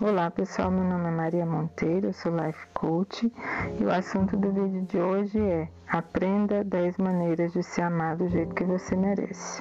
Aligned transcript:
Olá 0.00 0.30
pessoal, 0.30 0.70
meu 0.70 0.84
nome 0.84 1.08
é 1.08 1.10
Maria 1.10 1.44
Monteiro, 1.44 2.06
eu 2.06 2.12
sou 2.12 2.30
Life 2.30 2.64
Coach 2.72 3.32
e 3.80 3.84
o 3.84 3.90
assunto 3.90 4.36
do 4.36 4.52
vídeo 4.52 4.82
de 4.82 4.96
hoje 4.96 5.40
é 5.40 5.68
Aprenda 5.88 6.62
10 6.62 6.98
maneiras 6.98 7.52
de 7.52 7.64
se 7.64 7.82
amar 7.82 8.16
do 8.16 8.28
jeito 8.28 8.54
que 8.54 8.62
você 8.62 8.94
merece. 8.94 9.60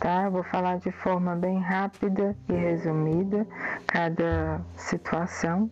Tá? 0.00 0.22
Eu 0.22 0.30
vou 0.30 0.42
falar 0.42 0.78
de 0.78 0.90
forma 0.90 1.36
bem 1.36 1.60
rápida 1.60 2.34
e 2.48 2.52
resumida 2.54 3.46
cada 3.86 4.58
situação 4.74 5.70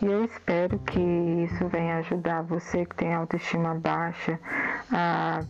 e 0.00 0.06
eu 0.06 0.24
espero 0.24 0.78
que 0.78 0.98
isso 0.98 1.68
venha 1.68 1.98
ajudar 1.98 2.40
você 2.40 2.86
que 2.86 2.96
tem 2.96 3.12
autoestima 3.12 3.74
baixa 3.74 4.40
a 4.90 5.44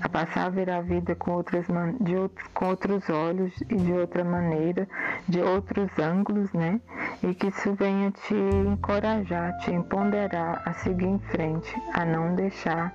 a 0.00 0.08
passar 0.08 0.46
a 0.46 0.48
ver 0.48 0.70
a 0.70 0.80
vida 0.80 1.14
com, 1.14 1.32
outras, 1.32 1.66
de 2.00 2.16
outro, 2.16 2.50
com 2.54 2.66
outros 2.66 3.08
olhos 3.08 3.52
e 3.68 3.76
de 3.76 3.92
outra 3.92 4.24
maneira, 4.24 4.88
de 5.28 5.40
outros 5.40 5.90
ângulos, 5.98 6.52
né? 6.52 6.80
E 7.22 7.34
que 7.34 7.48
isso 7.48 7.74
venha 7.74 8.10
te 8.10 8.34
encorajar, 8.34 9.56
te 9.58 9.72
empoderar 9.72 10.62
a 10.64 10.72
seguir 10.74 11.06
em 11.06 11.18
frente, 11.18 11.74
a 11.94 12.04
não 12.04 12.34
deixar 12.34 12.92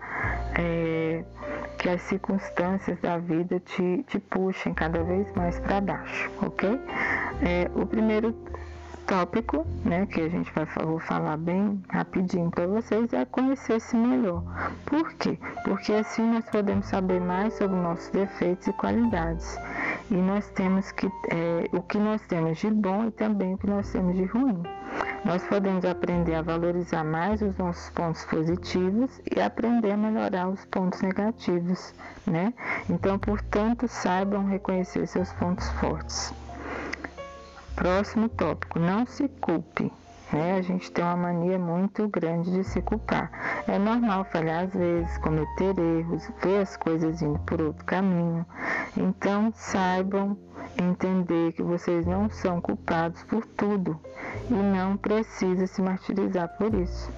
é, 0.57 1.23
que 1.77 1.89
as 1.89 2.01
circunstâncias 2.03 2.99
da 2.99 3.17
vida 3.17 3.59
te, 3.59 4.03
te 4.07 4.19
puxem 4.19 4.73
cada 4.73 5.03
vez 5.03 5.31
mais 5.33 5.59
para 5.59 5.81
baixo, 5.81 6.31
ok? 6.41 6.79
É, 7.41 7.69
o 7.75 7.85
primeiro 7.85 8.35
tópico, 9.05 9.65
né, 9.83 10.05
que 10.05 10.21
a 10.21 10.29
gente 10.29 10.51
vai 10.53 10.65
vou 10.85 10.99
falar 10.99 11.37
bem 11.37 11.81
rapidinho 11.89 12.49
para 12.49 12.67
vocês, 12.67 13.11
é 13.13 13.25
conhecer-se 13.25 13.95
melhor. 13.95 14.43
Por 14.85 15.13
quê? 15.13 15.37
Porque 15.63 15.93
assim 15.93 16.21
nós 16.31 16.45
podemos 16.45 16.85
saber 16.85 17.19
mais 17.19 17.53
sobre 17.55 17.75
nossos 17.77 18.09
defeitos 18.09 18.67
e 18.67 18.73
qualidades. 18.73 19.57
E 20.09 20.15
nós 20.15 20.47
temos 20.49 20.91
que 20.91 21.07
é, 21.07 21.69
o 21.71 21.81
que 21.81 21.97
nós 21.97 22.21
temos 22.27 22.57
de 22.57 22.69
bom 22.69 23.05
e 23.05 23.11
também 23.11 23.53
o 23.53 23.57
que 23.57 23.67
nós 23.67 23.91
temos 23.91 24.15
de 24.15 24.25
ruim. 24.25 24.61
Nós 25.23 25.43
podemos 25.43 25.85
aprender 25.85 26.35
a 26.35 26.41
valorizar 26.41 27.03
mais 27.03 27.41
os 27.41 27.55
nossos 27.57 27.89
pontos 27.91 28.25
positivos 28.25 29.21
e 29.35 29.39
aprender 29.39 29.91
a 29.91 29.97
melhorar 29.97 30.49
os 30.49 30.65
pontos 30.65 31.01
negativos, 31.01 31.93
né? 32.25 32.53
Então, 32.89 33.19
portanto, 33.19 33.87
saibam 33.87 34.45
reconhecer 34.45 35.05
seus 35.07 35.31
pontos 35.33 35.69
fortes. 35.73 36.33
Próximo 37.81 38.29
tópico, 38.29 38.77
não 38.77 39.07
se 39.07 39.27
culpe. 39.27 39.91
Né? 40.31 40.53
A 40.53 40.61
gente 40.61 40.91
tem 40.91 41.03
uma 41.03 41.17
mania 41.17 41.57
muito 41.57 42.07
grande 42.07 42.51
de 42.51 42.63
se 42.63 42.79
culpar. 42.79 43.31
É 43.67 43.79
normal 43.79 44.23
falhar 44.25 44.65
às 44.65 44.73
vezes, 44.75 45.17
cometer 45.17 45.73
erros, 45.79 46.29
ver 46.43 46.61
as 46.61 46.77
coisas 46.77 47.23
indo 47.23 47.39
por 47.39 47.59
outro 47.59 47.83
caminho. 47.83 48.45
Então 48.95 49.51
saibam 49.55 50.37
entender 50.79 51.53
que 51.53 51.63
vocês 51.63 52.05
não 52.05 52.29
são 52.29 52.61
culpados 52.61 53.23
por 53.23 53.43
tudo 53.47 53.99
e 54.47 54.53
não 54.53 54.95
precisa 54.95 55.65
se 55.65 55.81
martirizar 55.81 56.49
por 56.59 56.71
isso. 56.75 57.11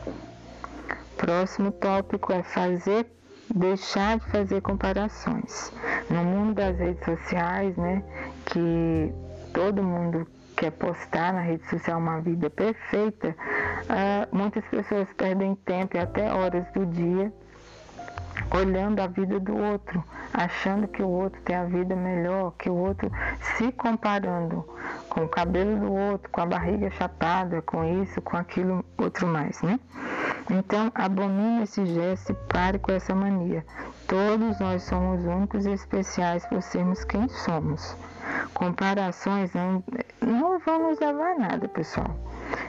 Próximo 1.17 1.73
tópico 1.73 2.31
é 2.31 2.41
fazer 2.41 3.05
deixar 3.53 4.17
de 4.17 4.31
fazer 4.31 4.61
comparações. 4.61 5.73
No 6.09 6.23
mundo 6.23 6.53
das 6.53 6.77
redes 6.77 7.03
sociais, 7.03 7.75
né, 7.75 8.01
que 8.45 9.13
todo 9.53 9.83
mundo 9.83 10.25
quer 10.63 10.71
postar 10.71 11.33
na 11.33 11.41
rede 11.41 11.69
social 11.69 11.99
uma 11.99 12.21
vida 12.21 12.49
perfeita, 12.49 13.35
uh, 13.83 14.35
muitas 14.35 14.63
pessoas 14.67 15.09
perdem 15.17 15.55
tempo 15.55 15.97
e 15.97 15.99
até 15.99 16.33
horas 16.33 16.65
do 16.73 16.85
dia 16.85 17.33
olhando 18.49 19.01
a 19.01 19.07
vida 19.07 19.41
do 19.41 19.57
outro, 19.57 20.01
achando 20.33 20.87
que 20.87 21.03
o 21.03 21.07
outro 21.07 21.41
tem 21.41 21.55
a 21.55 21.65
vida 21.65 21.95
melhor, 21.97 22.53
que 22.57 22.69
o 22.69 22.75
outro 22.75 23.11
se 23.41 23.73
comparando 23.73 24.65
com 25.09 25.25
o 25.25 25.27
cabelo 25.27 25.79
do 25.81 25.93
outro, 25.93 26.29
com 26.31 26.39
a 26.39 26.45
barriga 26.45 26.89
chapada, 26.91 27.61
com 27.61 27.83
isso, 28.01 28.21
com 28.21 28.37
aquilo, 28.37 28.85
outro 28.97 29.27
mais, 29.27 29.61
né? 29.61 29.77
Então, 30.49 30.91
abomine 30.95 31.63
esse 31.63 31.85
gesto 31.85 32.31
e 32.31 32.35
pare 32.51 32.79
com 32.79 32.91
essa 32.93 33.13
mania. 33.13 33.65
Todos 34.07 34.59
nós 34.59 34.83
somos 34.83 35.25
únicos 35.25 35.65
e 35.65 35.71
especiais 35.71 36.45
por 36.45 36.61
sermos 36.61 37.03
quem 37.03 37.27
somos. 37.27 37.97
Comparações 38.53 39.51
não, 40.25 40.59
vão 40.59 40.89
nos 40.89 40.99
levar 40.99 41.35
nada, 41.37 41.67
pessoal. 41.67 42.15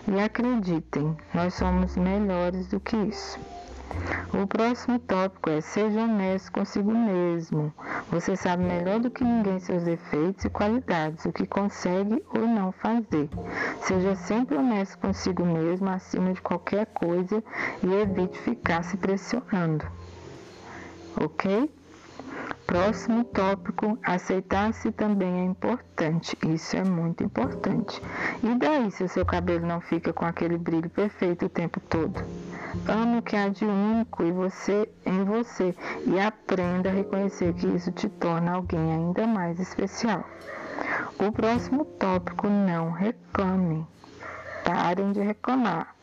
E 0.09 0.21
acreditem, 0.21 1.17
nós 1.33 1.55
somos 1.55 1.97
melhores 1.97 2.69
do 2.69 2.81
que 2.81 2.97
isso. 2.97 3.39
O 4.33 4.47
próximo 4.47 4.99
tópico 4.99 5.51
é 5.51 5.61
seja 5.61 6.03
honesto 6.03 6.51
consigo 6.51 6.93
mesmo. 6.93 7.73
Você 8.11 8.35
sabe 8.37 8.65
melhor 8.65 8.99
do 8.99 9.11
que 9.11 9.23
ninguém 9.23 9.61
seus 9.61 9.85
defeitos 9.85 10.45
e 10.45 10.51
qualidades, 10.51 11.25
o 11.25 11.33
que 11.33 11.47
consegue 11.47 12.23
ou 12.35 12.47
não 12.47 12.73
fazer. 12.73 13.29
Seja 13.83 14.17
sempre 14.17 14.57
honesto 14.57 14.99
consigo 14.99 15.45
mesmo 15.47 15.89
acima 15.89 16.33
de 16.33 16.43
qualquer 16.43 16.87
coisa 16.87 17.43
e 17.83 17.95
evite 17.95 18.39
ficar 18.41 18.83
se 18.83 18.97
pressionando. 18.97 19.87
Ok? 21.21 21.71
Próximo 22.75 23.23
tópico, 23.23 23.97
aceitar-se 24.03 24.91
também 24.91 25.43
é 25.43 25.45
importante. 25.45 26.37
Isso 26.45 26.77
é 26.77 26.83
muito 26.83 27.23
importante. 27.23 28.03
E 28.43 28.53
daí 28.57 28.91
se 28.91 29.05
o 29.05 29.09
seu 29.09 29.25
cabelo 29.25 29.65
não 29.65 29.81
fica 29.81 30.13
com 30.13 30.25
aquele 30.25 30.59
brilho 30.59 30.91
perfeito 30.91 31.47
o 31.47 31.49
tempo 31.49 31.79
todo? 31.79 32.21
Ame 32.89 33.19
o 33.19 33.23
que 33.23 33.37
há 33.37 33.49
de 33.49 33.65
único 33.65 34.25
em 34.25 34.33
você, 34.33 34.89
em 35.07 35.23
você 35.23 35.73
e 36.05 36.19
aprenda 36.19 36.91
a 36.91 36.93
reconhecer 36.93 37.55
que 37.55 37.69
isso 37.69 37.93
te 37.93 38.09
torna 38.09 38.55
alguém 38.55 38.93
ainda 38.93 39.25
mais 39.25 39.61
especial. 39.61 40.25
O 41.17 41.31
próximo 41.31 41.85
tópico, 41.85 42.49
não 42.49 42.91
reclame. 42.91 43.87
Parem 44.65 45.13
de 45.13 45.21
reclamar. 45.21 45.94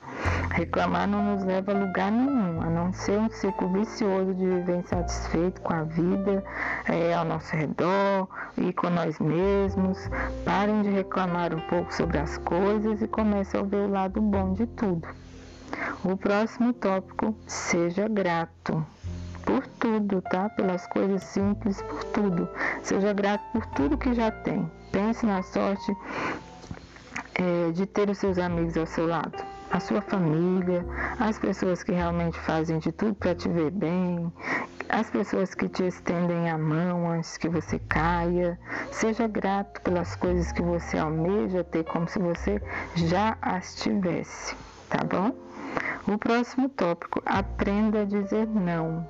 Reclamar 0.54 1.08
não 1.08 1.24
nos 1.24 1.46
leva 1.46 1.72
a 1.72 1.80
lugar 1.80 2.12
nenhum, 2.12 2.62
a 2.62 2.70
não 2.70 2.92
ser 2.92 3.18
um 3.18 3.30
ciclo 3.30 3.70
vicioso 3.70 4.34
de 4.34 4.46
viver 4.46 4.80
insatisfeito 4.80 5.62
com 5.62 5.74
a 5.74 5.84
vida 5.84 6.44
é, 6.86 7.14
ao 7.14 7.24
nosso 7.24 7.56
redor 7.56 8.28
e 8.58 8.74
com 8.74 8.90
nós 8.90 9.18
mesmos. 9.20 9.98
Parem 10.44 10.82
de 10.82 10.90
reclamar 10.90 11.54
um 11.54 11.62
pouco 11.62 11.94
sobre 11.94 12.18
as 12.18 12.38
coisas 12.40 13.02
e 13.02 13.08
comecem 13.08 13.62
a 13.62 13.64
ver 13.64 13.78
o 13.78 13.90
lado 13.90 14.22
bom 14.22 14.54
de 14.54 14.68
tudo. 14.68 15.08
O 16.04 16.18
próximo 16.18 16.74
tópico, 16.74 17.34
seja 17.48 18.10
grato 18.10 18.86
por 19.46 19.66
tudo, 19.80 20.22
tá? 20.22 20.50
Pelas 20.50 20.86
coisas 20.88 21.24
simples, 21.24 21.82
por 21.82 22.04
tudo. 22.04 22.50
Seja 22.84 23.14
grato 23.14 23.44
por 23.54 23.66
tudo 23.68 23.98
que 23.98 24.14
já 24.14 24.30
tem. 24.30 24.70
Pense 24.92 25.26
na 25.26 25.42
sorte 25.44 25.96
é, 27.36 27.72
de 27.72 27.86
ter 27.86 28.10
os 28.10 28.18
seus 28.18 28.38
amigos 28.38 28.76
ao 28.76 28.86
seu 28.86 29.08
lado 29.08 29.51
a 29.72 29.80
sua 29.80 30.02
família, 30.02 30.86
as 31.20 31.40
pessoas 31.40 31.84
que 31.84 31.92
realmente 31.92 32.38
fazem 32.40 32.80
de 32.80 32.92
tudo 32.92 33.16
para 33.16 33.34
te 33.34 33.48
ver 33.50 33.72
bem, 33.72 34.32
as 34.90 35.10
pessoas 35.10 35.56
que 35.56 35.70
te 35.70 35.88
estendem 35.88 36.50
a 36.50 36.58
mão 36.58 37.10
antes 37.10 37.38
que 37.38 37.48
você 37.48 37.80
caia. 37.80 38.60
Seja 38.92 39.28
grato 39.28 39.82
pelas 39.82 40.16
coisas 40.16 40.52
que 40.52 40.62
você 40.62 40.98
almeja 40.98 41.64
ter, 41.64 41.86
como 41.86 42.08
se 42.08 42.20
você 42.20 42.62
já 42.96 43.38
as 43.42 43.76
tivesse, 43.76 44.56
tá 44.90 45.04
bom? 45.04 45.34
O 46.08 46.18
próximo 46.18 46.68
tópico: 46.68 47.22
aprenda 47.26 48.02
a 48.02 48.06
dizer 48.06 48.48
não. 48.48 49.08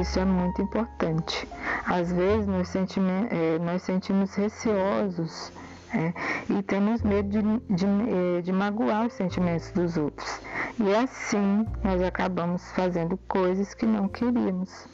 Isso 0.00 0.20
é 0.20 0.24
muito 0.24 0.60
importante. 0.60 1.48
Às 1.86 2.12
vezes 2.12 2.46
nós, 2.46 2.72
é, 2.76 3.58
nós 3.58 3.82
sentimos 3.82 4.34
receosos 4.34 5.50
é, 5.94 6.12
e 6.52 6.62
temos 6.62 7.02
medo 7.02 7.28
de, 7.28 7.42
de, 7.74 7.86
é, 7.86 8.42
de 8.42 8.52
magoar 8.52 9.06
os 9.06 9.12
sentimentos 9.14 9.70
dos 9.72 9.96
outros. 9.96 10.40
E 10.78 10.94
assim 10.94 11.66
nós 11.82 12.02
acabamos 12.02 12.70
fazendo 12.72 13.16
coisas 13.28 13.74
que 13.74 13.86
não 13.86 14.08
queríamos. 14.08 14.86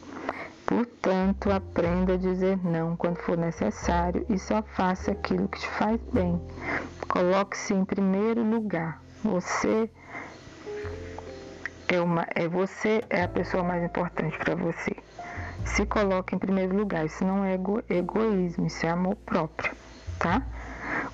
Portanto, 0.67 1.51
aprenda 1.51 2.15
a 2.15 2.17
dizer 2.17 2.59
não 2.65 2.97
quando 2.97 3.19
for 3.19 3.37
necessário 3.37 4.25
e 4.31 4.39
só 4.39 4.63
faça 4.63 5.11
aquilo 5.11 5.47
que 5.49 5.61
te 5.61 5.69
faz 5.69 6.01
bem. 6.13 6.41
Coloque-se 7.09 7.75
em 7.75 7.85
primeiro 7.85 8.43
lugar. 8.43 9.03
Você 9.23 9.91
é 11.89 12.01
uma 12.01 12.27
é 12.35 12.49
você 12.49 13.05
é 13.11 13.23
a 13.23 13.29
pessoa 13.29 13.63
mais 13.63 13.85
importante 13.85 14.39
para 14.39 14.55
você. 14.55 14.97
Se 15.67 15.85
coloque 15.85 16.35
em 16.35 16.39
primeiro 16.39 16.75
lugar. 16.77 17.05
Isso 17.05 17.25
não 17.25 17.45
é 17.45 17.55
ego, 17.55 17.83
egoísmo, 17.89 18.67
isso 18.67 18.87
é 18.87 18.89
amor 18.91 19.17
próprio, 19.17 19.73
tá? 20.19 20.43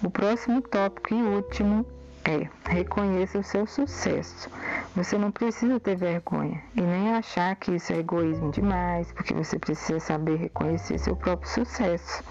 O 0.02 0.11
próximo 0.11 0.62
tópico 0.62 1.14
e 1.14 1.23
último 1.23 1.85
é 2.25 2.49
reconheça 2.70 3.38
o 3.38 3.43
seu 3.43 3.67
sucesso. 3.67 4.49
Você 4.97 5.19
não 5.19 5.31
precisa 5.31 5.79
ter 5.79 5.94
vergonha 5.94 6.62
e 6.75 6.81
nem 6.81 7.12
achar 7.12 7.55
que 7.56 7.73
isso 7.75 7.93
é 7.93 7.99
egoísmo 7.99 8.50
demais, 8.50 9.12
porque 9.12 9.35
você 9.35 9.58
precisa 9.58 10.00
saber 10.00 10.37
reconhecer 10.37 10.97
seu 10.99 11.14
próprio 11.14 11.50
sucesso. 11.50 12.25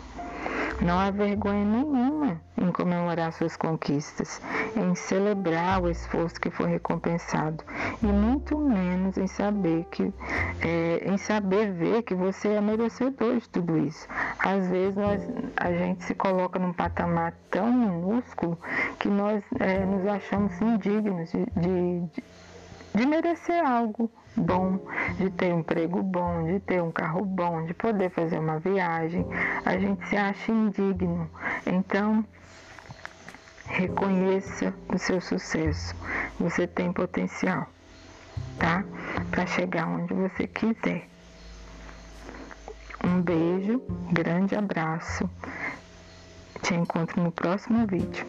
Não 0.81 0.97
há 0.97 1.11
vergonha 1.11 1.65
nenhuma 1.65 2.39
em 2.57 2.71
comemorar 2.71 3.33
suas 3.33 3.57
conquistas, 3.57 4.41
em 4.75 4.95
celebrar 4.95 5.81
o 5.81 5.89
esforço 5.89 6.39
que 6.39 6.49
foi 6.49 6.67
recompensado 6.67 7.63
e 8.01 8.05
muito 8.05 8.57
menos 8.57 9.17
em 9.17 9.27
saber 9.27 9.85
que, 9.91 10.13
é, 10.61 11.03
em 11.05 11.17
saber 11.17 11.73
ver 11.73 12.03
que 12.03 12.15
você 12.15 12.49
é 12.49 12.61
merecedor 12.61 13.39
de 13.39 13.49
tudo 13.49 13.77
isso. 13.77 14.07
Às 14.39 14.67
vezes 14.69 14.95
nós, 14.95 15.21
a 15.57 15.71
gente 15.71 16.03
se 16.05 16.15
coloca 16.15 16.57
num 16.57 16.71
patamar 16.71 17.33
tão 17.51 17.71
minúsculo 17.71 18.57
que 18.99 19.09
nós 19.09 19.43
é, 19.59 19.85
nos 19.85 20.05
achamos 20.07 20.59
indignos 20.61 21.31
de, 21.31 21.45
de, 21.57 22.21
de 22.94 23.06
merecer 23.06 23.65
algo 23.65 24.12
bom, 24.36 24.80
de 25.18 25.30
ter 25.31 25.53
um 25.53 25.59
emprego 25.59 26.01
bom, 26.01 26.45
de 26.45 26.59
ter 26.59 26.81
um 26.81 26.91
carro 26.91 27.24
bom, 27.25 27.65
de 27.65 27.74
poder 27.74 28.09
fazer 28.09 28.39
uma 28.39 28.59
viagem. 28.59 29.25
A 29.65 29.77
gente 29.77 30.07
se 30.07 30.18
acha 30.18 30.51
indigno. 30.51 31.30
Então, 31.65 32.25
reconheça 33.65 34.74
o 34.94 34.97
seu 34.97 35.21
sucesso. 35.21 35.95
Você 36.39 36.68
tem 36.68 36.91
potencial, 36.91 37.68
tá? 38.57 38.83
Para 39.30 39.45
chegar 39.45 39.88
onde 39.88 40.13
você 40.13 40.47
quiser. 40.47 41.07
Um 43.03 43.21
beijo, 43.21 43.81
grande 44.12 44.56
abraço. 44.56 45.30
Te 46.62 46.74
encontro 46.74 47.21
no 47.24 47.31
próximo 47.31 47.88
vídeo. 47.88 48.25